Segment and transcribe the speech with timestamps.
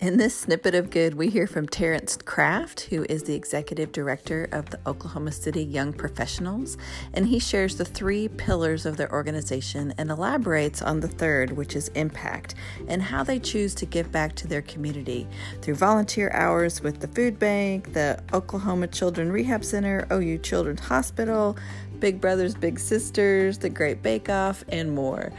[0.00, 4.48] In this snippet of good, we hear from Terrence Kraft, who is the executive director
[4.52, 6.78] of the Oklahoma City Young Professionals,
[7.14, 11.74] and he shares the three pillars of their organization and elaborates on the third, which
[11.74, 12.54] is impact,
[12.86, 15.26] and how they choose to give back to their community
[15.62, 21.56] through volunteer hours with the food bank, the Oklahoma Children Rehab Center, OU Children's Hospital,
[21.98, 25.32] Big Brothers Big Sisters, The Great Bake Off, and more.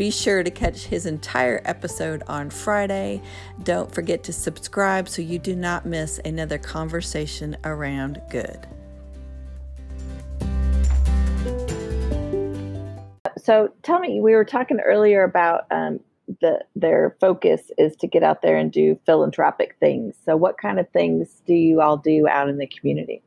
[0.00, 3.20] Be sure to catch his entire episode on Friday.
[3.64, 8.66] Don't forget to subscribe so you do not miss another conversation around good.
[13.36, 16.00] So tell me, we were talking earlier about um,
[16.40, 20.16] the their focus is to get out there and do philanthropic things.
[20.24, 23.22] So what kind of things do you all do out in the community?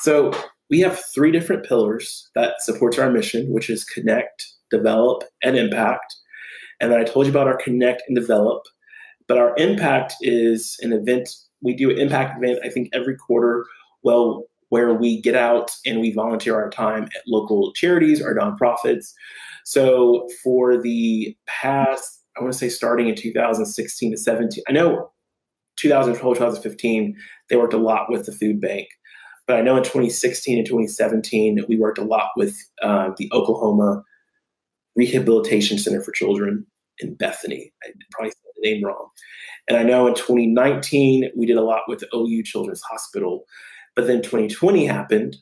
[0.00, 0.32] So
[0.68, 6.14] we have three different pillars that supports our mission, which is connect, develop, and impact.
[6.80, 8.62] And then I told you about our connect and develop.
[9.28, 11.28] But our impact is an event.
[11.62, 13.64] We do an impact event, I think, every quarter.
[14.02, 19.12] Well, where we get out and we volunteer our time at local charities or nonprofits.
[19.64, 25.10] So for the past, I want to say starting in 2016 to 17, I know
[25.76, 27.16] 2012, 2015,
[27.48, 28.88] they worked a lot with the food bank.
[29.46, 34.04] But I know in 2016 and 2017, we worked a lot with uh, the Oklahoma
[34.96, 36.66] Rehabilitation Center for Children
[36.98, 37.72] in Bethany.
[37.82, 39.08] I probably said the name wrong.
[39.68, 43.44] And I know in 2019, we did a lot with OU Children's Hospital.
[43.96, 45.36] But then 2020 happened,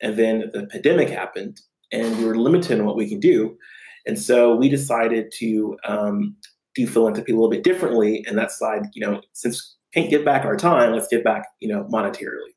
[0.00, 1.60] and then the pandemic happened,
[1.92, 3.56] and we were limited in what we can do.
[4.06, 6.36] And so we decided to um,
[6.74, 8.24] do philanthropy a little bit differently.
[8.26, 11.68] And that slide, you know, since can't give back our time, let's give back, you
[11.68, 12.52] know, monetarily.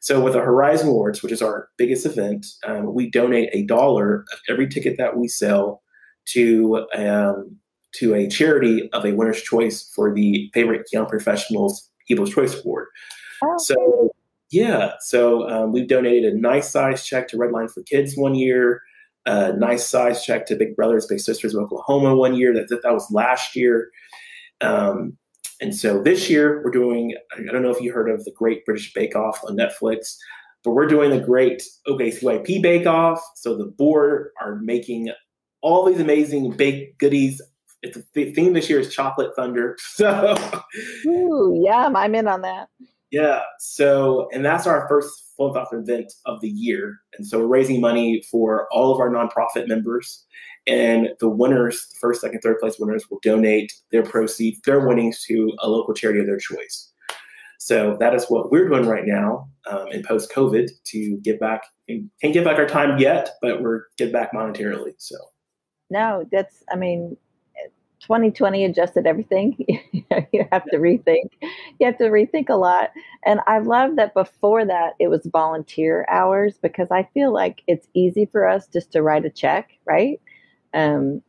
[0.00, 4.24] So with the Horizon Awards, which is our biggest event, um, we donate a dollar
[4.32, 5.82] of every ticket that we sell
[6.28, 7.56] to um,
[7.96, 12.88] to a charity of a winner's choice for the favorite young professionals People's Choice Award.
[13.44, 13.58] Oh.
[13.58, 14.10] So
[14.50, 18.82] yeah, so um, we've donated a nice size check to Redline for Kids one year,
[19.26, 22.52] a nice size check to Big Brothers Big Sisters of Oklahoma one year.
[22.54, 23.90] That that, that was last year.
[24.60, 25.16] Um,
[25.60, 28.64] and so this year we're doing, I don't know if you heard of the Great
[28.64, 30.16] British Bake Off on Netflix,
[30.64, 33.22] but we're doing the Great OKCYP Bake Off.
[33.36, 35.10] So the board are making
[35.62, 37.42] all these amazing baked goodies.
[37.82, 39.76] It's the theme this year is Chocolate Thunder.
[39.94, 40.34] So,
[41.06, 42.68] Ooh, yeah, I'm in on that.
[43.10, 43.42] Yeah.
[43.58, 46.98] So, and that's our first philanthropic event of the year.
[47.16, 50.24] And so we're raising money for all of our nonprofit members.
[50.70, 55.52] And the winners, first, second, third place winners, will donate their proceeds, their winnings to
[55.58, 56.92] a local charity of their choice.
[57.58, 61.62] So that is what we're doing right now um, in post COVID to give back.
[61.88, 64.94] Can't give back our time yet, but we're give back monetarily.
[64.98, 65.16] So
[65.90, 67.16] no, that's I mean,
[68.00, 69.56] 2020 adjusted everything.
[70.32, 71.30] you have to rethink.
[71.78, 72.90] You have to rethink a lot.
[73.26, 77.88] And I love that before that it was volunteer hours because I feel like it's
[77.92, 80.20] easy for us just to write a check, right?
[80.74, 81.22] Um,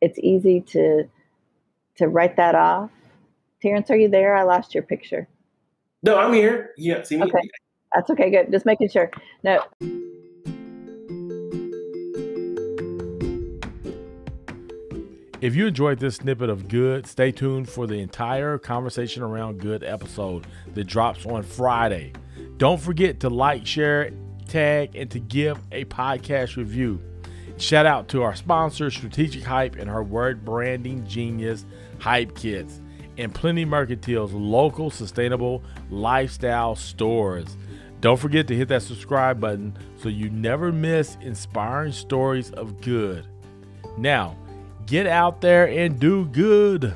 [0.00, 1.08] it's easy to
[1.96, 2.90] to write that off.
[3.60, 4.34] Terrence, are you there?
[4.34, 5.28] I lost your picture.
[6.02, 6.70] No, I'm here.
[6.78, 7.24] Yeah, see me.
[7.24, 7.50] Okay,
[7.94, 8.30] that's okay.
[8.30, 8.50] Good.
[8.50, 9.10] Just making sure.
[9.44, 9.62] No.
[15.40, 19.82] If you enjoyed this snippet of good, stay tuned for the entire conversation around good
[19.82, 22.12] episode that drops on Friday.
[22.58, 24.10] Don't forget to like, share,
[24.48, 27.00] tag, and to give a podcast review.
[27.56, 31.66] Shout out to our sponsor, Strategic Hype, and her word branding genius,
[31.98, 32.80] Hype Kits,
[33.18, 37.56] and Plenty Mercantile's local sustainable lifestyle stores.
[38.00, 43.26] Don't forget to hit that subscribe button so you never miss inspiring stories of good.
[43.98, 44.36] Now,
[44.86, 46.94] get out there and do good.